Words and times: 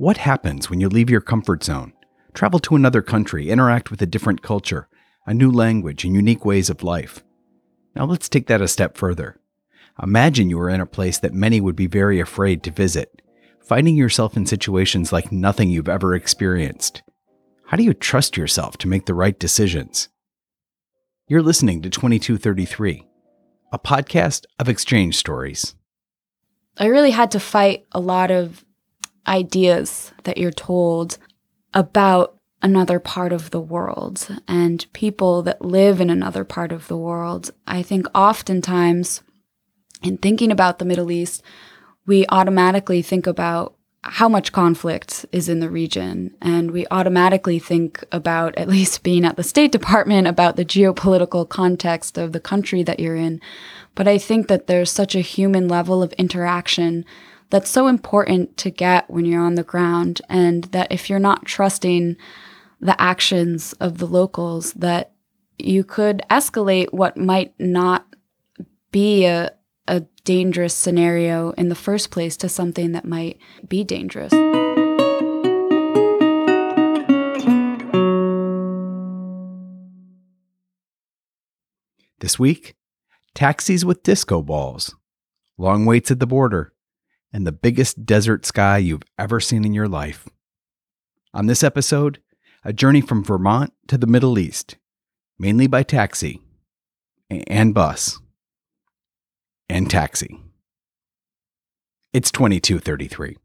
What 0.00 0.16
happens 0.16 0.70
when 0.70 0.80
you 0.80 0.88
leave 0.88 1.10
your 1.10 1.20
comfort 1.20 1.62
zone, 1.62 1.92
travel 2.32 2.58
to 2.60 2.74
another 2.74 3.02
country, 3.02 3.50
interact 3.50 3.90
with 3.90 4.00
a 4.00 4.06
different 4.06 4.40
culture, 4.40 4.88
a 5.26 5.34
new 5.34 5.50
language, 5.50 6.06
and 6.06 6.14
unique 6.14 6.42
ways 6.42 6.70
of 6.70 6.82
life? 6.82 7.22
Now 7.94 8.06
let's 8.06 8.30
take 8.30 8.46
that 8.46 8.62
a 8.62 8.66
step 8.66 8.96
further. 8.96 9.38
Imagine 10.02 10.48
you 10.48 10.58
are 10.58 10.70
in 10.70 10.80
a 10.80 10.86
place 10.86 11.18
that 11.18 11.34
many 11.34 11.60
would 11.60 11.76
be 11.76 11.86
very 11.86 12.18
afraid 12.18 12.62
to 12.62 12.70
visit, 12.70 13.20
finding 13.60 13.94
yourself 13.94 14.38
in 14.38 14.46
situations 14.46 15.12
like 15.12 15.30
nothing 15.30 15.68
you've 15.68 15.86
ever 15.86 16.14
experienced. 16.14 17.02
How 17.66 17.76
do 17.76 17.82
you 17.82 17.92
trust 17.92 18.38
yourself 18.38 18.78
to 18.78 18.88
make 18.88 19.04
the 19.04 19.12
right 19.12 19.38
decisions? 19.38 20.08
You're 21.28 21.42
listening 21.42 21.82
to 21.82 21.90
2233, 21.90 23.06
a 23.70 23.78
podcast 23.78 24.46
of 24.58 24.70
exchange 24.70 25.18
stories. 25.18 25.74
I 26.78 26.86
really 26.86 27.10
had 27.10 27.32
to 27.32 27.38
fight 27.38 27.84
a 27.92 28.00
lot 28.00 28.30
of 28.30 28.64
ideas 29.26 30.12
that 30.24 30.38
you're 30.38 30.50
told 30.50 31.18
about 31.74 32.36
another 32.62 32.98
part 32.98 33.32
of 33.32 33.50
the 33.50 33.60
world 33.60 34.28
and 34.46 34.86
people 34.92 35.42
that 35.42 35.64
live 35.64 36.00
in 36.00 36.10
another 36.10 36.44
part 36.44 36.72
of 36.72 36.88
the 36.88 36.96
world. 36.96 37.50
I 37.66 37.82
think 37.82 38.06
oftentimes 38.14 39.22
in 40.02 40.18
thinking 40.18 40.50
about 40.50 40.78
the 40.78 40.84
Middle 40.84 41.10
East, 41.10 41.42
we 42.06 42.26
automatically 42.28 43.02
think 43.02 43.26
about 43.26 43.76
how 44.02 44.28
much 44.28 44.52
conflict 44.52 45.26
is 45.30 45.48
in 45.48 45.60
the 45.60 45.68
region. 45.68 46.34
And 46.40 46.70
we 46.70 46.86
automatically 46.90 47.58
think 47.58 48.02
about, 48.10 48.56
at 48.56 48.68
least 48.68 49.02
being 49.02 49.26
at 49.26 49.36
the 49.36 49.42
State 49.42 49.72
Department, 49.72 50.26
about 50.26 50.56
the 50.56 50.64
geopolitical 50.64 51.46
context 51.46 52.16
of 52.16 52.32
the 52.32 52.40
country 52.40 52.82
that 52.82 52.98
you're 52.98 53.16
in. 53.16 53.40
But 53.94 54.08
I 54.08 54.16
think 54.16 54.48
that 54.48 54.66
there's 54.66 54.90
such 54.90 55.14
a 55.14 55.20
human 55.20 55.68
level 55.68 56.02
of 56.02 56.14
interaction 56.14 57.04
that's 57.50 57.68
so 57.68 57.88
important 57.88 58.56
to 58.58 58.70
get 58.70 59.10
when 59.10 59.24
you're 59.24 59.42
on 59.44 59.56
the 59.56 59.64
ground. 59.64 60.22
And 60.28 60.64
that 60.64 60.90
if 60.90 61.10
you're 61.10 61.18
not 61.18 61.44
trusting 61.44 62.16
the 62.80 63.00
actions 63.00 63.72
of 63.74 63.98
the 63.98 64.06
locals, 64.06 64.72
that 64.74 65.12
you 65.58 65.84
could 65.84 66.22
escalate 66.30 66.92
what 66.92 67.16
might 67.16 67.52
not 67.58 68.06
be 68.92 69.26
a, 69.26 69.50
a 69.86 70.00
dangerous 70.24 70.74
scenario 70.74 71.50
in 71.52 71.68
the 71.68 71.74
first 71.74 72.10
place 72.10 72.36
to 72.38 72.48
something 72.48 72.92
that 72.92 73.04
might 73.04 73.38
be 73.68 73.84
dangerous. 73.84 74.32
This 82.20 82.38
week, 82.38 82.76
taxis 83.34 83.84
with 83.84 84.02
disco 84.02 84.42
balls, 84.42 84.94
long 85.58 85.86
waits 85.86 86.10
at 86.10 86.20
the 86.20 86.26
border, 86.26 86.72
and 87.32 87.46
the 87.46 87.52
biggest 87.52 88.04
desert 88.04 88.44
sky 88.44 88.78
you've 88.78 89.02
ever 89.18 89.40
seen 89.40 89.64
in 89.64 89.72
your 89.72 89.88
life. 89.88 90.28
On 91.32 91.46
this 91.46 91.62
episode, 91.62 92.20
a 92.64 92.72
journey 92.72 93.00
from 93.00 93.24
Vermont 93.24 93.72
to 93.88 93.96
the 93.96 94.06
Middle 94.06 94.38
East, 94.38 94.76
mainly 95.38 95.66
by 95.66 95.82
taxi 95.82 96.40
and 97.46 97.72
bus 97.72 98.18
and 99.68 99.88
taxi. 99.88 100.40
It's 102.12 102.32
2233. 102.32 103.36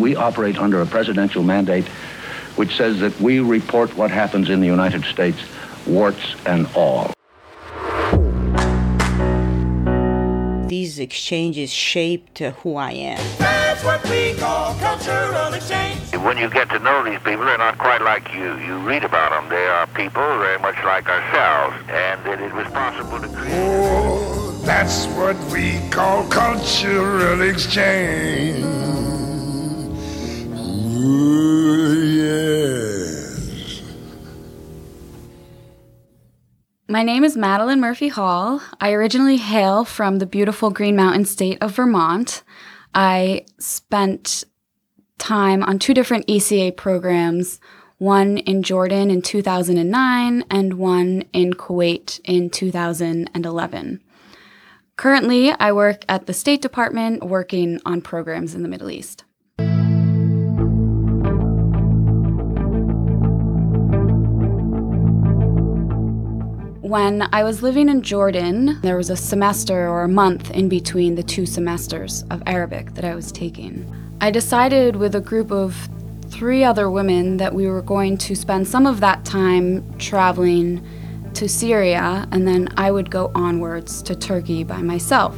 We 0.00 0.16
operate 0.16 0.56
under 0.58 0.80
a 0.80 0.86
presidential 0.86 1.42
mandate 1.42 1.86
which 2.56 2.76
says 2.76 3.00
that 3.00 3.18
we 3.20 3.40
report 3.40 3.96
what 3.96 4.10
happens 4.10 4.50
in 4.50 4.60
the 4.60 4.66
United 4.66 5.04
States, 5.04 5.38
warts 5.86 6.34
and 6.46 6.68
all. 6.74 7.12
These 10.68 10.98
exchanges 10.98 11.72
shaped 11.72 12.38
who 12.38 12.76
I 12.76 12.92
am. 12.92 13.18
That's 13.38 13.82
what 13.84 14.02
we 14.08 14.34
call 14.34 14.74
cultural 14.74 15.52
exchange. 15.52 16.14
When 16.24 16.36
you 16.38 16.48
get 16.50 16.68
to 16.70 16.78
know 16.78 17.02
these 17.02 17.18
people, 17.20 17.44
they're 17.44 17.58
not 17.58 17.78
quite 17.78 18.02
like 18.02 18.32
you. 18.34 18.56
You 18.58 18.78
read 18.78 19.04
about 19.04 19.30
them. 19.30 19.48
They 19.48 19.66
are 19.66 19.86
people 19.88 20.22
very 20.22 20.58
much 20.58 20.76
like 20.84 21.08
ourselves, 21.08 21.76
and 21.88 22.24
that 22.24 22.40
it 22.40 22.54
was 22.54 22.66
possible 22.68 23.18
to 23.20 23.28
create. 23.28 23.52
Oh, 23.54 24.60
that's 24.64 25.06
what 25.06 25.36
we 25.50 25.80
call 25.90 26.24
cultural 26.28 27.40
exchange. 27.40 28.64
Ooh, 31.02 32.04
yes. 32.04 32.89
My 36.90 37.04
name 37.04 37.22
is 37.22 37.36
Madeline 37.36 37.78
Murphy 37.78 38.08
Hall. 38.08 38.60
I 38.80 38.90
originally 38.90 39.36
hail 39.36 39.84
from 39.84 40.18
the 40.18 40.26
beautiful 40.26 40.70
Green 40.70 40.96
Mountain 40.96 41.24
state 41.26 41.56
of 41.60 41.76
Vermont. 41.76 42.42
I 42.92 43.44
spent 43.60 44.42
time 45.16 45.62
on 45.62 45.78
two 45.78 45.94
different 45.94 46.26
ECA 46.26 46.76
programs, 46.76 47.60
one 47.98 48.38
in 48.38 48.64
Jordan 48.64 49.08
in 49.08 49.22
2009 49.22 50.42
and 50.50 50.74
one 50.74 51.22
in 51.32 51.52
Kuwait 51.52 52.18
in 52.24 52.50
2011. 52.50 54.02
Currently, 54.96 55.52
I 55.52 55.70
work 55.70 56.04
at 56.08 56.26
the 56.26 56.34
State 56.34 56.60
Department 56.60 57.22
working 57.22 57.80
on 57.86 58.00
programs 58.00 58.56
in 58.56 58.64
the 58.64 58.68
Middle 58.68 58.90
East. 58.90 59.22
When 66.90 67.28
I 67.32 67.44
was 67.44 67.62
living 67.62 67.88
in 67.88 68.02
Jordan, 68.02 68.80
there 68.82 68.96
was 68.96 69.10
a 69.10 69.16
semester 69.16 69.88
or 69.88 70.02
a 70.02 70.08
month 70.08 70.50
in 70.50 70.68
between 70.68 71.14
the 71.14 71.22
two 71.22 71.46
semesters 71.46 72.24
of 72.32 72.42
Arabic 72.46 72.94
that 72.94 73.04
I 73.04 73.14
was 73.14 73.30
taking. 73.30 73.86
I 74.20 74.32
decided 74.32 74.96
with 74.96 75.14
a 75.14 75.20
group 75.20 75.52
of 75.52 75.88
three 76.30 76.64
other 76.64 76.90
women 76.90 77.36
that 77.36 77.54
we 77.54 77.68
were 77.68 77.80
going 77.80 78.18
to 78.18 78.34
spend 78.34 78.66
some 78.66 78.88
of 78.88 78.98
that 78.98 79.24
time 79.24 79.88
traveling 80.00 80.84
to 81.34 81.48
Syria, 81.48 82.26
and 82.32 82.48
then 82.48 82.66
I 82.76 82.90
would 82.90 83.08
go 83.08 83.30
onwards 83.36 84.02
to 84.02 84.16
Turkey 84.16 84.64
by 84.64 84.82
myself. 84.82 85.36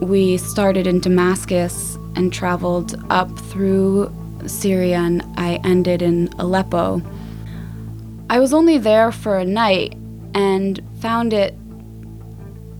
We 0.00 0.36
started 0.36 0.86
in 0.86 1.00
Damascus 1.00 1.96
and 2.14 2.32
traveled 2.32 2.94
up 3.10 3.36
through 3.36 4.14
Syria, 4.46 4.98
and 4.98 5.24
I 5.36 5.60
ended 5.64 6.00
in 6.00 6.28
Aleppo. 6.38 7.02
I 8.30 8.38
was 8.38 8.54
only 8.54 8.78
there 8.78 9.10
for 9.10 9.36
a 9.36 9.44
night 9.44 9.96
and 10.34 10.80
found 11.00 11.32
it 11.32 11.54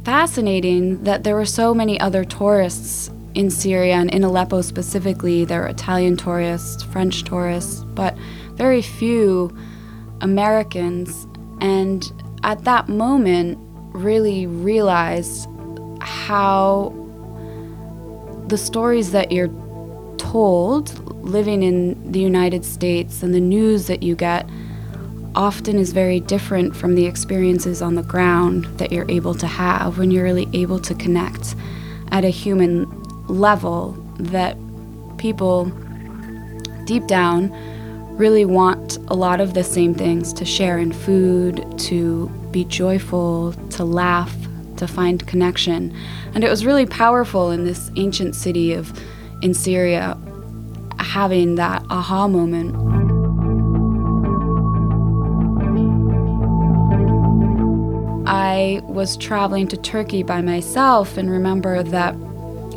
fascinating 0.05 1.03
that 1.05 1.25
there 1.25 1.35
were 1.35 1.45
so 1.45 1.75
many 1.75 2.01
other 2.01 2.25
tourists 2.25 3.11
in 3.35 3.51
Syria 3.51 3.95
and 3.95 4.11
in 4.11 4.25
Aleppo 4.25 4.61
specifically. 4.61 5.45
There 5.45 5.61
were 5.61 5.69
Italian 5.69 6.17
tourists, 6.17 6.83
French 6.83 7.25
tourists, 7.25 7.85
but 7.85 8.17
very 8.55 8.83
few 8.83 9.57
Americans. 10.21 11.27
And 11.61 12.05
at 12.43 12.65
that 12.65 12.89
moment, 12.89 13.59
really 13.93 14.47
realized 14.47 15.49
how 16.01 16.95
the 18.47 18.59
stories 18.59 19.13
that 19.13 19.31
you're 19.33 19.51
told 20.17 20.99
living 21.25 21.63
in 21.63 22.11
the 22.13 22.21
United 22.21 22.65
States 22.65 23.23
and 23.23 23.35
the 23.35 23.41
news 23.41 23.87
that 23.87 24.03
you 24.03 24.17
get 24.17 24.49
often 25.35 25.79
is 25.79 25.93
very 25.93 26.21
different 26.21 26.75
from 26.75 26.95
the 26.95 27.07
experiences 27.07 27.83
on 27.83 27.95
the 27.95 28.03
ground 28.03 28.65
that 28.79 28.91
you're 28.91 29.11
able 29.11 29.35
to 29.35 29.47
have 29.47 29.99
when 29.99 30.11
you're 30.11 30.25
really 30.25 30.49
able 30.53 30.79
to 30.81 30.95
connect 30.95 31.55
at 32.11 32.25
a 32.25 32.31
human 32.31 32.87
level 33.29 33.93
that 34.19 34.57
people 35.19 35.67
deep 36.85 37.07
down 37.07 37.51
really 38.17 38.45
want 38.45 38.99
a 39.09 39.15
lot 39.15 39.41
of 39.41 39.55
the 39.55 39.65
same 39.65 39.95
things 39.95 40.33
to 40.33 40.45
share 40.45 40.79
in 40.79 40.93
food, 40.93 41.65
to 41.79 42.29
be 42.51 42.65
joyful, 42.65 43.53
to 43.71 43.85
laugh, 43.85 44.35
to 44.77 44.87
find 44.87 45.27
connection. 45.27 45.95
And 46.35 46.45
it 46.45 46.51
was 46.51 46.67
really 46.67 46.87
powerful 46.87 47.51
in 47.51 47.65
this 47.65 47.91
ancient 47.97 48.35
city 48.35 48.73
of 48.73 48.93
in 49.43 49.55
Syria 49.55 50.19
having 50.99 51.55
that 51.55 51.83
aha 51.89 52.29
moment. 52.29 53.00
I 58.61 58.81
was 58.83 59.17
traveling 59.17 59.69
to 59.69 59.77
Turkey 59.79 60.23
by 60.23 60.43
myself 60.43 61.17
and 61.17 61.31
remember 61.31 61.83
that 61.83 62.15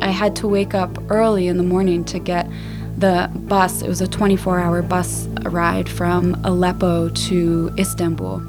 I 0.00 0.08
had 0.08 0.34
to 0.36 0.48
wake 0.48 0.72
up 0.72 0.90
early 1.10 1.46
in 1.46 1.58
the 1.58 1.62
morning 1.62 2.04
to 2.06 2.18
get 2.18 2.48
the 2.96 3.30
bus. 3.34 3.82
It 3.82 3.88
was 3.88 4.00
a 4.00 4.08
24 4.08 4.60
hour 4.60 4.80
bus 4.80 5.26
ride 5.42 5.86
from 5.86 6.40
Aleppo 6.42 7.10
to 7.10 7.74
Istanbul. 7.78 8.40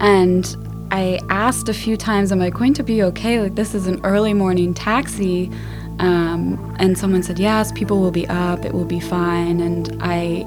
And 0.00 0.56
I 0.92 1.18
asked 1.28 1.68
a 1.68 1.74
few 1.74 1.96
times, 1.96 2.30
Am 2.30 2.40
I 2.40 2.50
going 2.50 2.74
to 2.74 2.84
be 2.84 3.02
okay? 3.02 3.40
Like, 3.40 3.56
this 3.56 3.74
is 3.74 3.88
an 3.88 4.00
early 4.04 4.32
morning 4.32 4.72
taxi. 4.72 5.50
Um, 5.98 6.76
and 6.78 6.96
someone 6.96 7.24
said, 7.24 7.40
Yes, 7.40 7.72
people 7.72 7.98
will 7.98 8.12
be 8.12 8.28
up, 8.28 8.64
it 8.64 8.72
will 8.72 8.84
be 8.84 9.00
fine. 9.00 9.60
And 9.60 9.98
I 10.00 10.46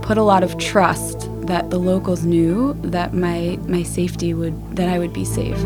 put 0.00 0.16
a 0.16 0.22
lot 0.22 0.42
of 0.44 0.56
trust 0.56 1.28
that 1.46 1.70
the 1.70 1.78
locals 1.78 2.24
knew 2.24 2.74
that 2.82 3.14
my, 3.14 3.58
my 3.66 3.82
safety 3.82 4.34
would, 4.34 4.76
that 4.76 4.88
I 4.88 4.98
would 4.98 5.12
be 5.12 5.24
safe. 5.24 5.60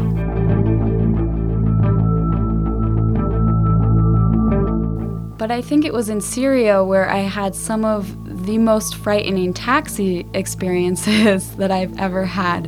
But 5.38 5.52
I 5.52 5.62
think 5.62 5.84
it 5.84 5.92
was 5.92 6.08
in 6.08 6.20
Syria 6.20 6.82
where 6.82 7.08
I 7.08 7.18
had 7.18 7.54
some 7.54 7.84
of 7.84 8.46
the 8.46 8.58
most 8.58 8.96
frightening 8.96 9.54
taxi 9.54 10.26
experiences 10.34 11.54
that 11.56 11.70
I've 11.70 11.96
ever 11.98 12.24
had 12.24 12.66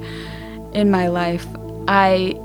in 0.73 0.91
my 0.91 1.09
life. 1.09 1.47
I 1.89 2.39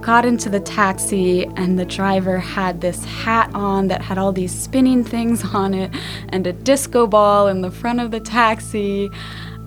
got 0.00 0.24
into 0.24 0.48
the 0.48 0.60
taxi 0.60 1.44
and 1.56 1.78
the 1.78 1.84
driver 1.84 2.38
had 2.38 2.80
this 2.80 3.04
hat 3.04 3.50
on 3.54 3.88
that 3.88 4.00
had 4.00 4.18
all 4.18 4.32
these 4.32 4.52
spinning 4.52 5.04
things 5.04 5.44
on 5.54 5.74
it 5.74 5.94
and 6.30 6.46
a 6.46 6.52
disco 6.52 7.06
ball 7.06 7.48
in 7.48 7.60
the 7.60 7.70
front 7.70 8.00
of 8.00 8.10
the 8.10 8.20
taxi 8.20 9.10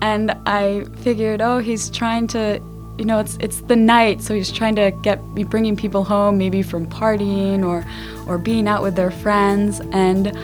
and 0.04 0.32
I 0.44 0.84
figured 1.02 1.40
oh 1.40 1.58
he's 1.58 1.88
trying 1.88 2.26
to 2.28 2.60
you 2.98 3.06
know 3.06 3.18
it's 3.20 3.36
it's 3.40 3.62
the 3.62 3.74
night 3.74 4.20
so 4.20 4.34
he's 4.34 4.52
trying 4.52 4.76
to 4.76 4.90
get 5.02 5.18
bringing 5.48 5.76
people 5.76 6.04
home 6.04 6.36
maybe 6.36 6.62
from 6.62 6.86
partying 6.86 7.64
or 7.64 7.86
or 8.28 8.36
being 8.36 8.68
out 8.68 8.82
with 8.82 8.96
their 8.96 9.10
friends 9.10 9.80
and 9.92 10.36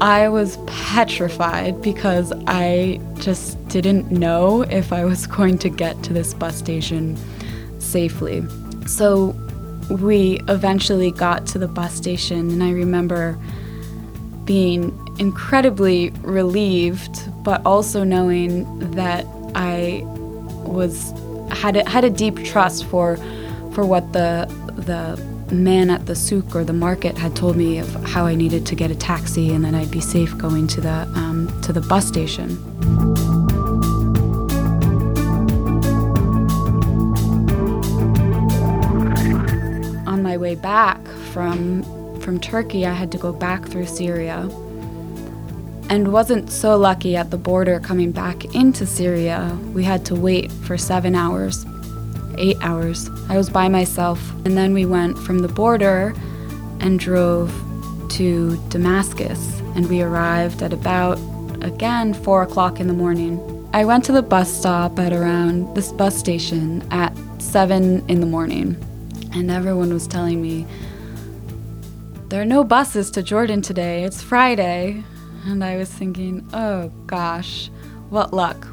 I 0.00 0.28
was 0.28 0.56
petrified 0.66 1.82
because 1.82 2.32
I 2.46 2.98
just 3.16 3.68
didn't 3.68 4.10
know 4.10 4.62
if 4.62 4.92
I 4.92 5.04
was 5.04 5.26
going 5.38 5.58
to 5.58 5.68
get 5.68 6.02
to 6.04 6.12
this 6.12 6.34
bus 6.34 6.56
station 6.56 7.16
safely. 7.80 8.42
So 8.86 9.36
we 9.88 10.40
eventually 10.48 11.12
got 11.12 11.46
to 11.48 11.58
the 11.58 11.68
bus 11.68 11.94
station, 11.94 12.50
and 12.50 12.62
I 12.62 12.72
remember 12.72 13.38
being 14.44 14.90
incredibly 15.18 16.10
relieved, 16.22 17.30
but 17.44 17.64
also 17.64 18.04
knowing 18.04 18.78
that 18.92 19.26
I 19.54 20.02
was 20.66 21.12
had 21.50 21.76
a, 21.76 21.88
had 21.88 22.04
a 22.04 22.10
deep 22.10 22.44
trust 22.44 22.84
for 22.86 23.16
for 23.72 23.84
what 23.86 24.12
the 24.12 24.46
the 24.76 25.22
man 25.54 25.90
at 25.90 26.06
the 26.06 26.16
souk 26.16 26.56
or 26.56 26.64
the 26.64 26.72
market 26.72 27.16
had 27.16 27.36
told 27.36 27.56
me 27.56 27.78
of 27.78 27.88
how 28.04 28.26
I 28.26 28.34
needed 28.34 28.66
to 28.66 28.74
get 28.74 28.90
a 28.90 28.94
taxi 28.94 29.52
and 29.52 29.64
that 29.64 29.74
I'd 29.74 29.90
be 29.90 30.00
safe 30.00 30.36
going 30.36 30.66
to 30.68 30.80
the 30.80 31.08
um, 31.14 31.60
to 31.62 31.72
the 31.72 31.80
bus 31.80 32.06
station. 32.06 32.58
On 40.06 40.22
my 40.22 40.36
way 40.36 40.54
back 40.54 41.06
from 41.32 41.84
from 42.20 42.40
Turkey, 42.40 42.86
I 42.86 42.92
had 42.92 43.12
to 43.12 43.18
go 43.18 43.32
back 43.32 43.66
through 43.66 43.86
Syria 43.86 44.48
and 45.90 46.12
wasn't 46.12 46.50
so 46.50 46.76
lucky 46.76 47.16
at 47.16 47.30
the 47.30 47.36
border 47.36 47.80
coming 47.80 48.12
back 48.12 48.54
into 48.54 48.86
Syria. 48.86 49.58
We 49.72 49.84
had 49.84 50.04
to 50.06 50.14
wait 50.14 50.50
for 50.52 50.78
7 50.78 51.14
hours 51.14 51.64
eight 52.38 52.58
hours. 52.60 53.08
I 53.28 53.36
was 53.36 53.50
by 53.50 53.68
myself. 53.68 54.20
And 54.44 54.56
then 54.56 54.72
we 54.72 54.86
went 54.86 55.18
from 55.18 55.40
the 55.40 55.48
border 55.48 56.14
and 56.80 56.98
drove 56.98 57.50
to 58.10 58.56
Damascus. 58.68 59.60
And 59.74 59.88
we 59.88 60.02
arrived 60.02 60.62
at 60.62 60.72
about, 60.72 61.18
again, 61.62 62.14
four 62.14 62.42
o'clock 62.42 62.80
in 62.80 62.86
the 62.86 62.94
morning. 62.94 63.40
I 63.72 63.84
went 63.84 64.04
to 64.04 64.12
the 64.12 64.22
bus 64.22 64.52
stop 64.52 64.98
at 64.98 65.12
around 65.12 65.74
this 65.74 65.90
bus 65.92 66.16
station 66.16 66.86
at 66.90 67.12
seven 67.38 68.08
in 68.08 68.20
the 68.20 68.26
morning. 68.26 68.76
And 69.34 69.50
everyone 69.50 69.92
was 69.92 70.06
telling 70.06 70.40
me, 70.40 70.66
there 72.28 72.40
are 72.40 72.46
no 72.46 72.64
buses 72.64 73.10
to 73.12 73.22
Jordan 73.22 73.62
today. 73.62 74.04
It's 74.04 74.22
Friday. 74.22 75.04
And 75.46 75.62
I 75.62 75.76
was 75.76 75.90
thinking, 75.90 76.48
oh 76.52 76.88
gosh, 77.06 77.70
what 78.10 78.32
luck. 78.32 78.66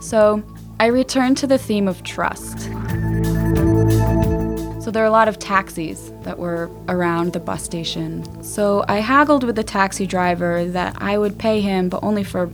So 0.00 0.42
I 0.80 0.86
returned 0.86 1.36
to 1.38 1.46
the 1.46 1.58
theme 1.58 1.88
of 1.88 2.02
trust. 2.02 2.60
So 4.82 4.90
there 4.90 5.02
are 5.02 5.06
a 5.06 5.10
lot 5.10 5.28
of 5.28 5.38
taxis 5.38 6.12
that 6.22 6.38
were 6.38 6.70
around 6.88 7.34
the 7.34 7.40
bus 7.40 7.62
station. 7.62 8.42
So 8.42 8.84
I 8.88 9.00
haggled 9.00 9.44
with 9.44 9.56
the 9.56 9.62
taxi 9.62 10.06
driver 10.06 10.64
that 10.66 10.96
I 11.00 11.18
would 11.18 11.38
pay 11.38 11.60
him, 11.60 11.88
but 11.88 12.02
only 12.02 12.24
for 12.24 12.50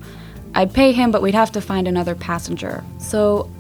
I'd 0.55 0.73
pay 0.73 0.93
him, 0.93 1.11
but 1.11 1.23
we'd 1.23 1.35
have 1.35 1.53
to 1.53 1.61
find 1.61 1.87
another 1.87 2.15
passenger. 2.15 2.85
So 2.99 3.51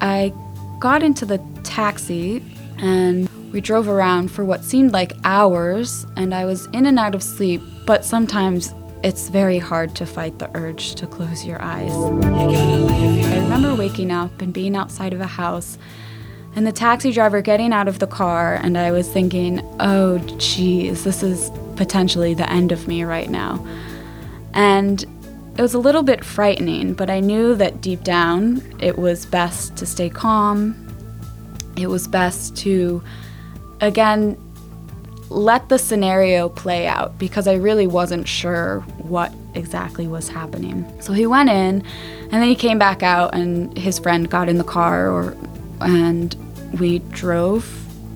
I 0.00 0.32
got 0.78 1.02
into 1.02 1.24
the 1.24 1.38
taxi 1.62 2.42
and 2.78 3.28
we 3.52 3.60
drove 3.60 3.88
around 3.88 4.30
for 4.30 4.44
what 4.44 4.64
seemed 4.64 4.92
like 4.92 5.12
hours, 5.24 6.06
and 6.16 6.34
I 6.34 6.44
was 6.44 6.66
in 6.66 6.86
and 6.86 6.98
out 6.98 7.14
of 7.14 7.22
sleep, 7.22 7.60
but 7.84 8.04
sometimes 8.04 8.72
it's 9.02 9.28
very 9.28 9.58
hard 9.58 9.94
to 9.96 10.06
fight 10.06 10.38
the 10.38 10.50
urge 10.54 10.94
to 10.96 11.06
close 11.06 11.44
your 11.44 11.60
eyes. 11.62 11.92
I 11.92 13.38
remember 13.42 13.74
waking 13.74 14.10
up 14.10 14.42
and 14.42 14.52
being 14.52 14.76
outside 14.76 15.12
of 15.12 15.20
a 15.20 15.26
house 15.26 15.78
and 16.54 16.66
the 16.66 16.72
taxi 16.72 17.12
driver 17.12 17.40
getting 17.40 17.72
out 17.72 17.86
of 17.86 18.00
the 18.00 18.06
car, 18.06 18.56
and 18.56 18.76
I 18.76 18.90
was 18.90 19.08
thinking, 19.08 19.60
oh, 19.78 20.18
geez, 20.38 21.04
this 21.04 21.22
is 21.22 21.50
potentially 21.76 22.34
the 22.34 22.50
end 22.50 22.72
of 22.72 22.88
me 22.88 23.04
right 23.04 23.30
now. 23.30 23.64
And 24.52 25.04
it 25.56 25.62
was 25.62 25.74
a 25.74 25.78
little 25.78 26.02
bit 26.02 26.24
frightening, 26.24 26.94
but 26.94 27.08
I 27.08 27.20
knew 27.20 27.54
that 27.54 27.80
deep 27.80 28.02
down 28.02 28.62
it 28.80 28.98
was 28.98 29.26
best 29.26 29.76
to 29.76 29.86
stay 29.86 30.10
calm. 30.10 30.74
It 31.76 31.86
was 31.86 32.08
best 32.08 32.56
to, 32.58 33.02
again, 33.80 34.36
let 35.30 35.68
the 35.68 35.78
scenario 35.78 36.48
play 36.48 36.88
out 36.88 37.16
because 37.16 37.46
I 37.46 37.54
really 37.54 37.86
wasn't 37.86 38.26
sure 38.26 38.80
what 38.98 39.32
exactly 39.54 40.08
was 40.08 40.28
happening. 40.28 40.84
So 41.00 41.12
he 41.12 41.26
went 41.26 41.48
in 41.48 41.84
and 42.22 42.32
then 42.32 42.48
he 42.48 42.56
came 42.56 42.78
back 42.78 43.04
out 43.04 43.32
and 43.32 43.76
his 43.78 44.00
friend 44.00 44.28
got 44.28 44.48
in 44.48 44.58
the 44.58 44.64
car 44.64 45.08
or 45.08 45.36
and 45.80 46.34
we 46.78 46.98
drove 46.98 47.64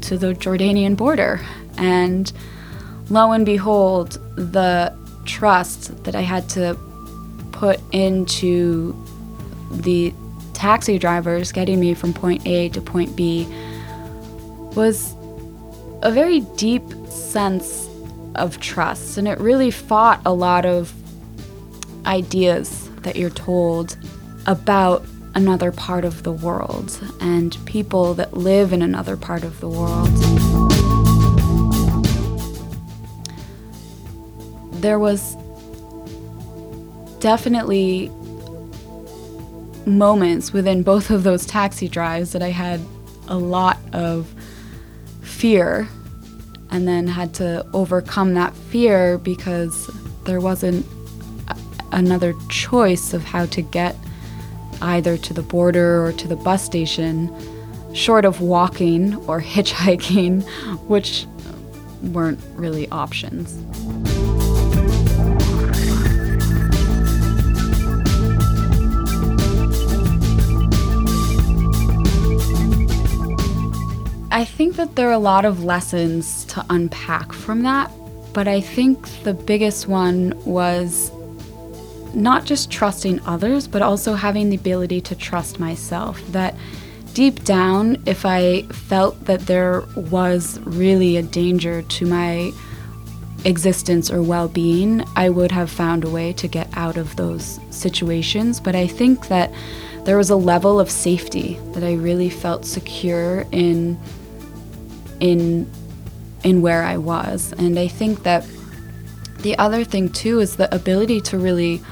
to 0.03 0.19
the 0.19 0.35
Jordanian 0.35 0.97
border 0.97 1.41
and 1.79 2.33
lo 3.11 3.31
and 3.31 3.47
behold 3.47 4.13
the 4.37 4.93
trust 5.25 6.05
that 6.05 6.17
I 6.17 6.21
had 6.21 6.49
to 6.51 6.77
put 7.53 7.81
into 7.93 8.93
the 9.71 10.13
taxi 10.53 10.99
drivers 10.99 11.53
getting 11.53 11.79
me 11.79 11.95
from 11.95 12.13
point 12.13 12.45
A 12.47 12.69
to 12.71 12.81
point 12.81 13.15
B 13.15 13.47
was 14.75 15.15
a 16.03 16.11
very 16.11 16.41
deep 16.41 16.83
sense 17.15 17.89
of 18.35 18.61
trust. 18.61 19.17
And 19.19 19.29
it 19.29 19.39
really 19.39 19.71
fought 19.71 20.21
a 20.27 20.33
lot 20.33 20.67
of 20.67 20.93
ideas 22.07 22.91
that 23.03 23.17
you're 23.17 23.31
told 23.31 23.97
about 24.47 25.05
another 25.35 25.73
part 25.73 26.05
of 26.05 26.23
the 26.23 26.33
world 26.33 27.01
and 27.21 27.57
people 27.67 28.15
that 28.15 28.35
live 28.35 28.73
in 28.73 28.83
another 28.83 29.17
part 29.17 29.43
of 29.43 29.61
the 29.61 29.69
world. 29.69 30.09
There 34.81 34.99
was 34.99 35.37
definitely 37.21 38.11
moments 39.87 40.53
within 40.53 40.83
both 40.83 41.11
of 41.11 41.25
those 41.25 41.47
taxi 41.47 41.89
drives 41.89 42.33
that 42.33 42.43
I 42.43 42.51
had 42.51 42.81
a 43.29 43.37
lot 43.37 43.79
of 43.93 44.33
fear 45.23 45.89
and 46.75 46.89
then 46.89 47.07
had 47.07 47.33
to 47.33 47.65
overcome 47.73 48.35
that 48.35 48.53
fear 48.53 49.17
because 49.17 49.89
there 50.25 50.41
wasn't 50.41 50.85
another 51.93 52.35
choice 52.49 53.15
of 53.15 53.23
how 53.23 53.47
to 53.47 53.63
get 53.63 53.95
either 54.83 55.17
to 55.17 55.33
the 55.33 55.41
border 55.41 56.05
or 56.05 56.13
to 56.13 56.27
the 56.27 56.35
bus 56.35 56.65
station, 56.65 57.33
short 57.95 58.25
of 58.25 58.41
walking 58.41 59.15
or 59.29 59.41
hitchhiking, 59.55 60.43
which 60.89 61.27
weren't 62.03 62.41
really 62.57 62.89
options. 62.89 63.55
I 74.35 74.45
think 74.45 74.75
that 74.75 74.97
there 74.97 75.09
are 75.11 75.13
a 75.13 75.19
lot 75.19 75.45
of 75.45 75.63
lessons 75.63 76.45
to 76.47 76.67
unpack 76.69 77.33
from 77.33 77.63
that, 77.63 77.89
but 78.33 78.49
I 78.49 78.61
think 78.61 79.07
the 79.23 79.33
biggest 79.33 79.87
one 79.87 80.35
was 80.45 81.13
not 82.15 82.45
just 82.45 82.69
trusting 82.69 83.21
others, 83.27 83.69
but 83.69 83.81
also 83.81 84.15
having 84.15 84.51
the 84.51 84.57
ability 84.57 85.01
to 85.03 85.15
trust 85.15 85.61
myself. 85.61 86.21
That 86.33 86.57
deep 87.13 87.45
down, 87.45 88.03
if 88.07 88.27
I 88.27 88.63
felt 88.63 89.25
that 89.27 89.43
there 89.43 89.85
was 89.95 90.59
really 90.63 91.17
a 91.17 91.23
danger 91.23 91.83
to 91.83 92.05
my 92.05 92.51
existence 93.45 94.11
or 94.11 94.21
well 94.21 94.49
being, 94.49 95.05
I 95.15 95.29
would 95.29 95.53
have 95.53 95.71
found 95.71 96.03
a 96.03 96.11
way 96.11 96.33
to 96.33 96.49
get 96.49 96.69
out 96.77 96.97
of 96.97 97.15
those 97.15 97.61
situations. 97.71 98.59
But 98.59 98.75
I 98.75 98.89
think 98.89 99.29
that 99.29 99.53
there 100.05 100.17
was 100.17 100.31
a 100.31 100.37
level 100.37 100.81
of 100.81 100.91
safety 100.91 101.57
that 101.73 101.85
I 101.85 101.95
really 101.95 102.31
felt 102.31 102.65
secure 102.65 103.47
in 103.53 103.97
in 105.21 105.71
in 106.43 106.61
where 106.63 106.83
I 106.83 106.99
was. 106.99 107.53
And 107.57 107.79
I 107.79 107.89
think 107.89 108.23
that 108.23 108.47
the 109.39 109.57
other 109.59 109.85
thing 109.85 110.09
too 110.11 110.41
is 110.41 110.57
the 110.57 110.73
ability 110.75 111.21
to 111.23 111.39
really 111.39 111.83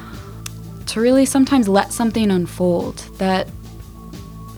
to 0.86 1.00
really 1.00 1.24
sometimes 1.24 1.68
let 1.68 1.92
something 1.92 2.30
unfold 2.30 2.96
that 3.18 3.48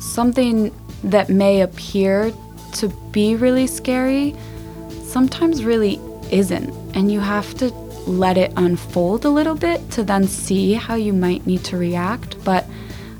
something 0.01 0.75
that 1.05 1.29
may 1.29 1.61
appear 1.61 2.33
to 2.73 2.89
be 3.13 3.37
really 3.37 3.67
scary 3.67 4.35
sometimes 5.05 5.65
really 5.65 6.01
isn't 6.31 6.71
and 6.97 7.13
you 7.13 7.21
have 7.21 7.55
to 7.55 7.69
let 8.07 8.37
it 8.37 8.53
unfold 8.57 9.25
a 9.25 9.31
little 9.31 9.55
bit 9.55 9.91
to 9.93 10.03
then 10.03 10.27
see 10.27 10.75
how 10.75 10.95
you 10.95 11.13
might 11.13 11.47
need 11.47 11.65
to 11.65 11.77
react. 11.77 12.43
But 12.45 12.67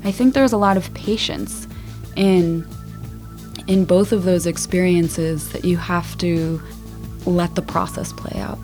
I 0.03 0.11
think 0.11 0.33
there's 0.33 0.53
a 0.53 0.57
lot 0.57 0.77
of 0.77 0.93
patience 0.93 1.67
in 2.15 2.67
in 3.67 3.85
both 3.85 4.11
of 4.11 4.23
those 4.23 4.45
experiences 4.45 5.51
that 5.51 5.65
you 5.65 5.77
have 5.77 6.17
to 6.19 6.61
let 7.25 7.55
the 7.55 7.61
process 7.61 8.13
play 8.13 8.39
out. 8.39 8.59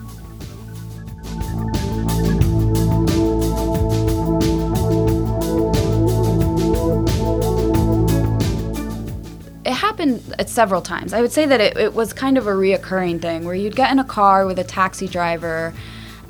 It 9.64 9.74
happened 9.74 10.22
at 10.38 10.48
several 10.48 10.82
times. 10.82 11.12
I 11.12 11.20
would 11.20 11.32
say 11.32 11.46
that 11.46 11.60
it, 11.60 11.76
it 11.76 11.94
was 11.94 12.12
kind 12.12 12.38
of 12.38 12.46
a 12.46 12.52
reoccurring 12.52 13.20
thing 13.20 13.44
where 13.44 13.54
you'd 13.54 13.76
get 13.76 13.90
in 13.90 13.98
a 13.98 14.04
car 14.04 14.46
with 14.46 14.58
a 14.58 14.64
taxi 14.64 15.08
driver 15.08 15.74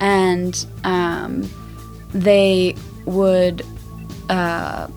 and 0.01 0.67
um, 0.85 1.49
they 2.13 2.75
would 3.05 3.63
uh, 4.29 4.89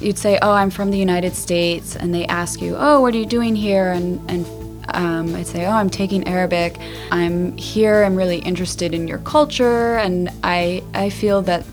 you'd 0.00 0.18
say, 0.18 0.38
"Oh, 0.42 0.52
I'm 0.52 0.70
from 0.70 0.90
the 0.90 0.98
United 0.98 1.34
States," 1.34 1.96
and 1.96 2.14
they 2.14 2.26
ask 2.26 2.60
you, 2.60 2.76
"Oh, 2.78 3.00
what 3.00 3.14
are 3.14 3.18
you 3.18 3.26
doing 3.26 3.56
here?" 3.56 3.92
and 3.92 4.20
and 4.30 4.46
um, 4.94 5.34
I'd 5.34 5.46
say, 5.46 5.66
"Oh, 5.66 5.72
I'm 5.72 5.90
taking 5.90 6.26
Arabic. 6.26 6.78
I'm 7.10 7.56
here. 7.56 8.04
I'm 8.04 8.16
really 8.16 8.38
interested 8.38 8.94
in 8.94 9.08
your 9.08 9.18
culture, 9.18 9.96
and 9.96 10.30
I 10.42 10.82
I 10.94 11.10
feel 11.10 11.42
that 11.42 11.64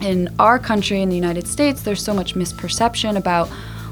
in 0.00 0.34
our 0.38 0.58
country, 0.58 1.00
in 1.02 1.08
the 1.08 1.16
United 1.16 1.46
States, 1.46 1.82
there's 1.82 2.02
so 2.02 2.12
much 2.14 2.34
misperception 2.34 3.16
about 3.16 3.48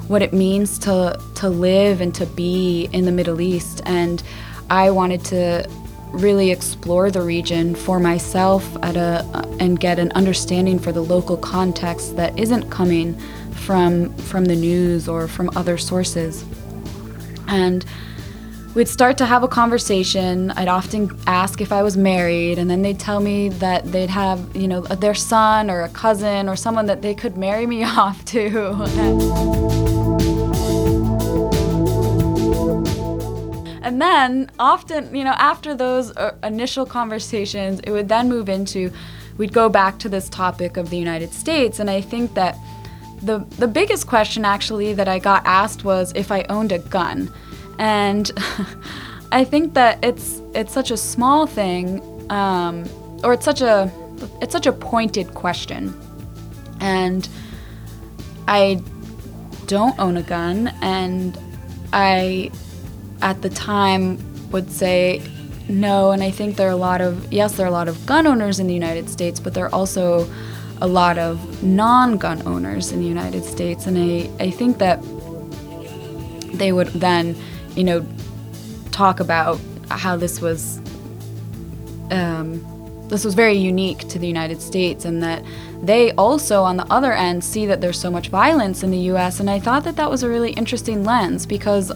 what 0.08 0.22
it 0.22 0.32
means 0.32 0.78
to 0.80 1.18
to 1.36 1.48
live 1.48 2.00
and 2.00 2.14
to 2.16 2.26
be 2.26 2.88
in 2.92 3.04
the 3.04 3.12
Middle 3.12 3.40
East, 3.40 3.80
and 3.86 4.22
I 4.68 4.90
wanted 4.90 5.24
to 5.26 5.68
really 6.12 6.50
explore 6.50 7.10
the 7.10 7.22
region 7.22 7.74
for 7.74 8.00
myself 8.00 8.76
at 8.82 8.96
a 8.96 9.24
and 9.60 9.78
get 9.78 9.98
an 9.98 10.10
understanding 10.12 10.78
for 10.78 10.90
the 10.90 11.00
local 11.00 11.36
context 11.36 12.16
that 12.16 12.36
isn't 12.38 12.68
coming 12.70 13.16
from 13.52 14.14
from 14.14 14.44
the 14.46 14.56
news 14.56 15.08
or 15.08 15.28
from 15.28 15.50
other 15.56 15.78
sources. 15.78 16.44
And 17.48 17.84
we'd 18.74 18.88
start 18.88 19.18
to 19.18 19.26
have 19.26 19.42
a 19.42 19.48
conversation. 19.48 20.50
I'd 20.52 20.68
often 20.68 21.18
ask 21.26 21.60
if 21.60 21.72
I 21.72 21.82
was 21.82 21.96
married, 21.96 22.58
and 22.58 22.70
then 22.70 22.82
they'd 22.82 22.98
tell 22.98 23.20
me 23.20 23.48
that 23.48 23.90
they'd 23.90 24.10
have, 24.10 24.56
you 24.56 24.68
know, 24.68 24.80
their 24.82 25.14
son 25.14 25.70
or 25.70 25.82
a 25.82 25.88
cousin 25.88 26.48
or 26.48 26.56
someone 26.56 26.86
that 26.86 27.02
they 27.02 27.14
could 27.14 27.36
marry 27.36 27.66
me 27.66 27.84
off 28.04 28.24
to. 28.26 28.48
and 33.82 34.00
then 34.00 34.50
often, 34.58 35.14
you 35.14 35.24
know, 35.24 35.34
after 35.36 35.74
those 35.74 36.16
uh, 36.16 36.36
initial 36.44 36.86
conversations, 36.86 37.80
it 37.80 37.90
would 37.90 38.08
then 38.08 38.28
move 38.28 38.48
into 38.48 38.92
we'd 39.36 39.52
go 39.52 39.68
back 39.68 39.98
to 39.98 40.08
this 40.08 40.28
topic 40.28 40.76
of 40.76 40.90
the 40.90 40.98
United 40.98 41.32
States, 41.32 41.80
and 41.80 41.90
I 41.90 42.00
think 42.00 42.34
that 42.34 42.56
the 43.22 43.38
the 43.58 43.68
biggest 43.68 44.06
question 44.06 44.44
actually 44.44 44.94
that 44.94 45.08
I 45.08 45.18
got 45.18 45.44
asked 45.44 45.84
was 45.84 46.12
if 46.14 46.32
I 46.32 46.42
owned 46.44 46.72
a 46.72 46.78
gun, 46.78 47.32
and 47.78 48.30
I 49.32 49.44
think 49.44 49.74
that 49.74 50.02
it's 50.04 50.40
it's 50.54 50.72
such 50.72 50.90
a 50.90 50.96
small 50.96 51.46
thing, 51.46 52.02
um, 52.30 52.88
or 53.22 53.32
it's 53.32 53.44
such 53.44 53.60
a 53.60 53.90
it's 54.40 54.52
such 54.52 54.66
a 54.66 54.72
pointed 54.72 55.34
question, 55.34 55.94
and 56.80 57.28
I 58.48 58.82
don't 59.66 59.98
own 59.98 60.16
a 60.16 60.22
gun, 60.22 60.72
and 60.82 61.38
I 61.92 62.50
at 63.22 63.42
the 63.42 63.50
time 63.50 64.18
would 64.50 64.70
say 64.70 65.22
no, 65.68 66.10
and 66.10 66.22
I 66.22 66.30
think 66.30 66.56
there 66.56 66.68
are 66.68 66.72
a 66.72 66.76
lot 66.76 67.00
of 67.00 67.32
yes, 67.32 67.56
there 67.56 67.66
are 67.66 67.68
a 67.68 67.72
lot 67.72 67.88
of 67.88 68.04
gun 68.06 68.26
owners 68.26 68.58
in 68.58 68.66
the 68.66 68.74
United 68.74 69.08
States, 69.08 69.38
but 69.38 69.54
there 69.54 69.66
are 69.66 69.74
also 69.74 70.28
a 70.80 70.86
lot 70.86 71.18
of 71.18 71.62
non-gun 71.62 72.46
owners 72.46 72.92
in 72.92 73.00
the 73.00 73.06
United 73.06 73.44
States, 73.44 73.86
and 73.86 73.98
I, 73.98 74.30
I 74.42 74.50
think 74.50 74.78
that 74.78 75.02
they 76.54 76.72
would 76.72 76.88
then, 76.88 77.36
you 77.76 77.84
know, 77.84 78.06
talk 78.90 79.20
about 79.20 79.60
how 79.88 80.16
this 80.16 80.40
was 80.40 80.78
um, 82.10 82.66
this 83.08 83.24
was 83.24 83.34
very 83.34 83.54
unique 83.54 84.08
to 84.08 84.18
the 84.18 84.26
United 84.26 84.62
States, 84.62 85.04
and 85.04 85.22
that 85.22 85.44
they 85.82 86.12
also, 86.12 86.62
on 86.62 86.76
the 86.76 86.86
other 86.92 87.12
end, 87.12 87.42
see 87.42 87.66
that 87.66 87.80
there's 87.80 87.98
so 87.98 88.10
much 88.10 88.28
violence 88.28 88.82
in 88.82 88.90
the 88.90 88.98
U.S. 89.12 89.40
And 89.40 89.50
I 89.50 89.58
thought 89.58 89.84
that 89.84 89.96
that 89.96 90.10
was 90.10 90.22
a 90.22 90.28
really 90.28 90.52
interesting 90.52 91.04
lens 91.04 91.46
because 91.46 91.90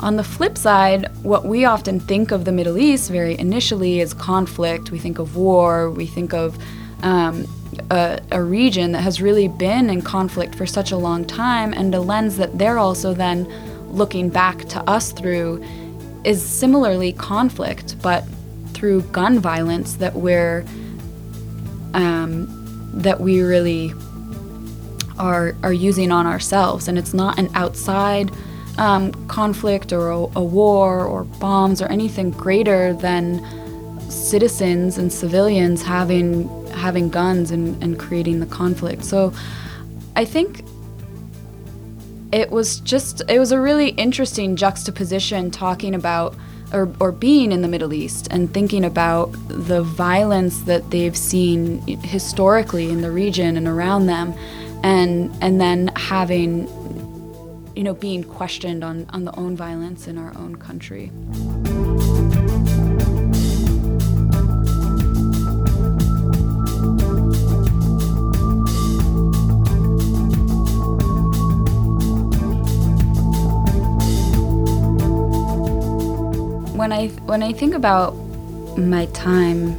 on 0.00 0.16
the 0.16 0.24
flip 0.24 0.56
side, 0.56 1.10
what 1.22 1.44
we 1.44 1.64
often 1.64 2.00
think 2.00 2.30
of 2.30 2.44
the 2.44 2.52
Middle 2.52 2.78
East 2.78 3.10
very 3.10 3.38
initially 3.38 4.00
is 4.00 4.14
conflict. 4.14 4.90
We 4.90 4.98
think 4.98 5.18
of 5.18 5.36
war, 5.36 5.90
we 5.90 6.06
think 6.06 6.32
of 6.32 6.56
um, 7.02 7.46
a, 7.90 8.20
a, 8.30 8.42
region 8.42 8.92
that 8.92 9.02
has 9.02 9.20
really 9.20 9.48
been 9.48 9.90
in 9.90 10.02
conflict 10.02 10.54
for 10.54 10.66
such 10.66 10.92
a 10.92 10.96
long 10.96 11.24
time, 11.24 11.72
and 11.72 11.94
a 11.94 12.00
lens 12.00 12.36
that 12.36 12.58
they're 12.58 12.78
also 12.78 13.14
then 13.14 13.44
looking 13.92 14.28
back 14.28 14.64
to 14.66 14.80
us 14.90 15.12
through 15.12 15.64
is 16.24 16.44
similarly 16.44 17.12
conflict, 17.12 18.00
but 18.02 18.24
through 18.72 19.02
gun 19.02 19.38
violence 19.38 19.94
that 19.94 20.14
we're 20.14 20.64
um, 21.94 22.46
that 22.94 23.20
we 23.20 23.40
really 23.40 23.92
are 25.18 25.54
are 25.62 25.72
using 25.72 26.12
on 26.12 26.26
ourselves, 26.26 26.88
and 26.88 26.98
it's 26.98 27.14
not 27.14 27.38
an 27.38 27.48
outside 27.54 28.30
um, 28.78 29.12
conflict 29.28 29.92
or 29.92 30.10
a, 30.10 30.16
a 30.16 30.44
war 30.44 31.04
or 31.04 31.24
bombs 31.24 31.80
or 31.80 31.86
anything 31.86 32.30
greater 32.30 32.92
than 32.94 33.44
citizens 34.10 34.98
and 34.98 35.12
civilians 35.12 35.82
having 35.82 36.48
having 36.76 37.08
guns 37.08 37.50
and, 37.50 37.82
and 37.82 37.98
creating 37.98 38.40
the 38.40 38.46
conflict. 38.46 39.04
So 39.04 39.32
I 40.14 40.24
think 40.24 40.64
it 42.32 42.50
was 42.50 42.80
just 42.80 43.22
it 43.28 43.38
was 43.38 43.52
a 43.52 43.60
really 43.60 43.90
interesting 43.90 44.56
juxtaposition 44.56 45.50
talking 45.50 45.94
about 45.94 46.34
or, 46.72 46.92
or 46.98 47.12
being 47.12 47.52
in 47.52 47.62
the 47.62 47.68
Middle 47.68 47.92
East 47.92 48.26
and 48.30 48.52
thinking 48.52 48.84
about 48.84 49.26
the 49.48 49.82
violence 49.82 50.62
that 50.62 50.90
they've 50.90 51.16
seen 51.16 51.80
historically 52.02 52.90
in 52.90 53.00
the 53.00 53.10
region 53.10 53.56
and 53.56 53.68
around 53.68 54.06
them 54.06 54.34
and 54.82 55.32
and 55.40 55.60
then 55.60 55.88
having 55.94 56.66
you 57.76 57.82
know, 57.82 57.92
being 57.92 58.24
questioned 58.24 58.82
on, 58.82 59.06
on 59.10 59.24
the 59.24 59.38
own 59.38 59.54
violence 59.54 60.08
in 60.08 60.16
our 60.16 60.32
own 60.38 60.56
country. 60.56 61.12
When 76.86 76.92
I 76.92 77.08
when 77.26 77.42
I 77.42 77.52
think 77.52 77.74
about 77.74 78.12
my 78.78 79.06
time 79.06 79.74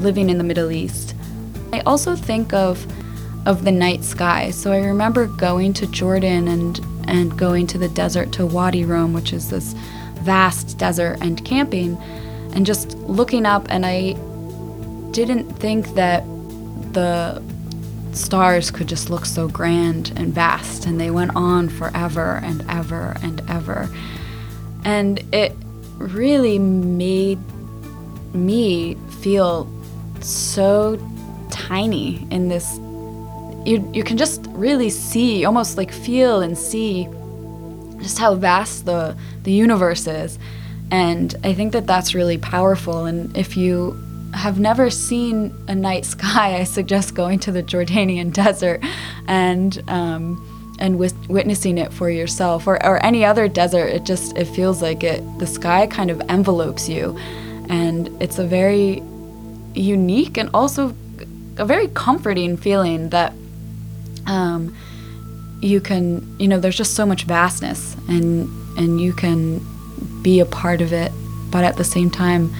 living 0.00 0.30
in 0.30 0.38
the 0.38 0.44
Middle 0.44 0.70
East, 0.70 1.16
I 1.72 1.80
also 1.80 2.14
think 2.14 2.52
of 2.52 2.86
of 3.44 3.64
the 3.64 3.72
night 3.72 4.04
sky. 4.04 4.50
So 4.50 4.70
I 4.70 4.78
remember 4.78 5.26
going 5.26 5.72
to 5.72 5.88
Jordan 5.88 6.46
and 6.46 6.78
and 7.08 7.36
going 7.36 7.66
to 7.66 7.76
the 7.76 7.88
desert 7.88 8.30
to 8.34 8.46
Wadi 8.46 8.84
Rum, 8.84 9.14
which 9.14 9.32
is 9.32 9.50
this 9.50 9.72
vast 10.20 10.78
desert, 10.78 11.18
and 11.20 11.44
camping, 11.44 11.96
and 12.54 12.64
just 12.64 12.94
looking 12.98 13.44
up. 13.44 13.66
And 13.68 13.84
I 13.84 14.12
didn't 15.10 15.54
think 15.54 15.94
that 15.94 16.22
the 16.92 17.42
stars 18.12 18.70
could 18.70 18.86
just 18.86 19.10
look 19.10 19.26
so 19.26 19.48
grand 19.48 20.12
and 20.14 20.32
vast, 20.32 20.86
and 20.86 21.00
they 21.00 21.10
went 21.10 21.34
on 21.34 21.68
forever 21.68 22.38
and 22.44 22.64
ever 22.68 23.16
and 23.24 23.42
ever. 23.50 23.88
And 24.84 25.22
it 25.32 25.52
really 25.98 26.58
made 26.58 27.38
me 28.34 28.96
feel 29.20 29.70
so 30.20 30.98
tiny 31.50 32.26
in 32.30 32.48
this 32.48 32.78
you 33.64 33.88
you 33.92 34.02
can 34.02 34.16
just 34.16 34.46
really 34.50 34.90
see, 34.90 35.44
almost 35.44 35.76
like 35.76 35.92
feel 35.92 36.40
and 36.40 36.56
see 36.56 37.08
just 38.00 38.18
how 38.18 38.34
vast 38.34 38.86
the 38.86 39.16
the 39.44 39.52
universe 39.52 40.06
is. 40.06 40.38
And 40.90 41.34
I 41.44 41.54
think 41.54 41.72
that 41.72 41.86
that's 41.86 42.14
really 42.14 42.38
powerful. 42.38 43.06
And 43.06 43.34
if 43.36 43.56
you 43.56 43.98
have 44.34 44.58
never 44.58 44.90
seen 44.90 45.54
a 45.68 45.74
night 45.74 46.04
sky, 46.04 46.56
I 46.60 46.64
suggest 46.64 47.14
going 47.14 47.38
to 47.40 47.52
the 47.52 47.62
Jordanian 47.62 48.32
desert 48.42 48.82
and 49.26 49.82
um, 49.88 50.51
and 50.82 50.98
wis- 50.98 51.14
witnessing 51.28 51.78
it 51.78 51.92
for 51.92 52.10
yourself, 52.10 52.66
or, 52.66 52.84
or 52.84 52.96
any 53.06 53.24
other 53.24 53.46
desert. 53.48 53.86
It 53.86 54.04
just 54.04 54.36
it 54.36 54.46
feels 54.46 54.82
like 54.82 55.02
it. 55.04 55.22
The 55.38 55.46
sky 55.46 55.86
kind 55.86 56.10
of 56.10 56.20
envelopes 56.28 56.88
you, 56.88 57.16
and 57.68 58.10
it's 58.20 58.38
a 58.38 58.44
very 58.44 59.02
unique 59.74 60.36
and 60.36 60.50
also 60.52 60.94
a 61.56 61.64
very 61.64 61.88
comforting 61.88 62.56
feeling 62.56 63.10
that 63.10 63.32
um, 64.26 64.76
you 65.60 65.80
can 65.80 66.36
you 66.38 66.48
know 66.48 66.58
there's 66.58 66.76
just 66.76 66.94
so 66.94 67.06
much 67.06 67.24
vastness 67.24 67.96
and 68.08 68.48
and 68.76 69.00
you 69.00 69.12
can 69.12 69.60
be 70.22 70.40
a 70.40 70.46
part 70.46 70.80
of 70.80 70.92
it 70.92 71.10
but 71.50 71.64
at 71.64 71.76
the 71.76 71.84
same 71.84 72.10
time 72.10 72.52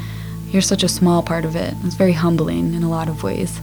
you're 0.52 0.62
such 0.62 0.82
a 0.82 0.88
small 0.88 1.22
part 1.22 1.44
of 1.44 1.56
it. 1.56 1.74
It's 1.82 1.94
very 1.94 2.12
humbling 2.12 2.74
in 2.74 2.82
a 2.82 2.90
lot 2.90 3.08
of 3.08 3.22
ways. 3.22 3.58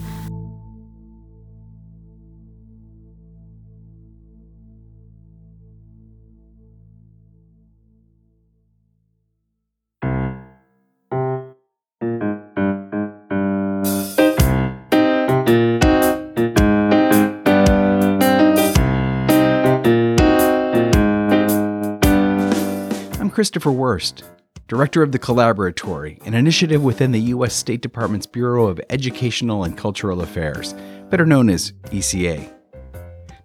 Christopher 23.59 23.77
Wurst, 23.77 24.23
Director 24.69 25.03
of 25.03 25.11
the 25.11 25.19
Collaboratory, 25.19 26.25
an 26.25 26.33
initiative 26.33 26.81
within 26.81 27.11
the 27.11 27.19
U.S. 27.33 27.53
State 27.53 27.81
Department's 27.81 28.25
Bureau 28.25 28.67
of 28.67 28.79
Educational 28.89 29.65
and 29.65 29.77
Cultural 29.77 30.21
Affairs, 30.21 30.73
better 31.09 31.25
known 31.25 31.49
as 31.49 31.73
ECA. 31.87 32.37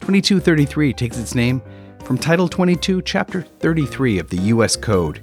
2233 0.02 0.92
takes 0.92 1.18
its 1.18 1.34
name 1.34 1.60
from 2.04 2.16
Title 2.16 2.48
22, 2.48 3.02
Chapter 3.02 3.42
33 3.42 4.20
of 4.20 4.30
the 4.30 4.36
U.S. 4.36 4.76
Code, 4.76 5.20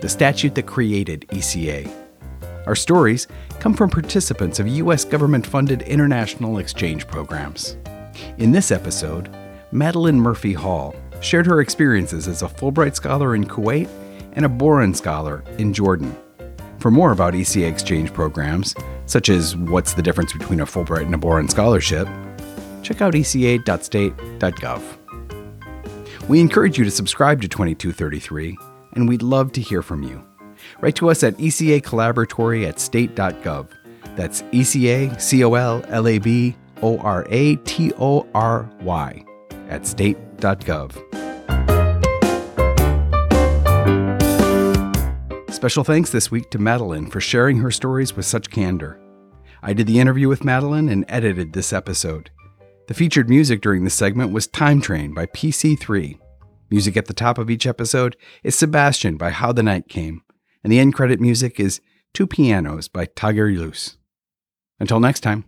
the 0.00 0.08
statute 0.08 0.56
that 0.56 0.66
created 0.66 1.28
ECA. 1.28 1.88
Our 2.66 2.74
stories 2.74 3.28
come 3.60 3.74
from 3.74 3.88
participants 3.88 4.58
of 4.58 4.66
U.S. 4.66 5.04
government 5.04 5.46
funded 5.46 5.82
international 5.82 6.58
exchange 6.58 7.06
programs. 7.06 7.76
In 8.38 8.50
this 8.50 8.72
episode, 8.72 9.32
Madeline 9.70 10.18
Murphy 10.18 10.54
Hall 10.54 10.96
shared 11.20 11.46
her 11.46 11.60
experiences 11.60 12.26
as 12.26 12.42
a 12.42 12.48
Fulbright 12.48 12.96
Scholar 12.96 13.36
in 13.36 13.44
Kuwait 13.44 13.88
and 14.34 14.44
a 14.44 14.48
Boren 14.48 14.94
Scholar 14.94 15.42
in 15.58 15.72
Jordan. 15.72 16.16
For 16.78 16.90
more 16.90 17.12
about 17.12 17.34
ECA 17.34 17.70
exchange 17.70 18.12
programs, 18.12 18.74
such 19.06 19.28
as 19.28 19.56
what's 19.56 19.94
the 19.94 20.02
difference 20.02 20.32
between 20.32 20.60
a 20.60 20.66
Fulbright 20.66 21.06
and 21.06 21.14
a 21.14 21.18
Boren 21.18 21.48
Scholarship, 21.48 22.06
check 22.82 23.00
out 23.00 23.14
eca.state.gov. 23.14 24.82
We 26.28 26.40
encourage 26.40 26.78
you 26.78 26.84
to 26.84 26.90
subscribe 26.90 27.42
to 27.42 27.48
2233, 27.48 28.56
and 28.94 29.08
we'd 29.08 29.22
love 29.22 29.52
to 29.52 29.60
hear 29.60 29.82
from 29.82 30.02
you. 30.02 30.24
Write 30.80 30.96
to 30.96 31.10
us 31.10 31.22
at 31.22 31.36
ECA 31.36 31.82
Collaboratory 31.82 32.66
at 32.66 32.80
state.gov. 32.80 33.68
That's 34.16 34.42
ECA 34.42 35.20
C 35.20 35.44
O 35.44 35.54
L 35.54 35.84
L 35.88 36.06
A 36.06 36.18
B 36.18 36.56
O 36.82 36.98
R 36.98 37.26
A 37.30 37.56
T 37.56 37.92
O 37.98 38.26
R 38.34 38.70
Y 38.80 39.24
at 39.68 39.86
state.gov. 39.86 41.13
Special 45.64 45.82
thanks 45.82 46.10
this 46.10 46.30
week 46.30 46.50
to 46.50 46.58
Madeline 46.58 47.06
for 47.06 47.22
sharing 47.22 47.56
her 47.56 47.70
stories 47.70 48.14
with 48.14 48.26
such 48.26 48.50
candor. 48.50 49.00
I 49.62 49.72
did 49.72 49.86
the 49.86 49.98
interview 49.98 50.28
with 50.28 50.44
Madeline 50.44 50.90
and 50.90 51.06
edited 51.08 51.54
this 51.54 51.72
episode. 51.72 52.28
The 52.86 52.92
featured 52.92 53.30
music 53.30 53.62
during 53.62 53.82
this 53.82 53.94
segment 53.94 54.30
was 54.30 54.46
Time 54.46 54.82
Train 54.82 55.14
by 55.14 55.24
PC3. 55.24 56.18
Music 56.70 56.98
at 56.98 57.06
the 57.06 57.14
top 57.14 57.38
of 57.38 57.48
each 57.48 57.66
episode 57.66 58.14
is 58.42 58.54
Sebastian 58.54 59.16
by 59.16 59.30
How 59.30 59.52
the 59.52 59.62
Night 59.62 59.88
Came, 59.88 60.20
and 60.62 60.70
the 60.70 60.78
end 60.78 60.92
credit 60.92 61.18
music 61.18 61.58
is 61.58 61.80
Two 62.12 62.26
Pianos 62.26 62.86
by 62.86 63.06
Tiger 63.06 63.48
Loose. 63.48 63.96
Until 64.78 65.00
next 65.00 65.20
time. 65.20 65.46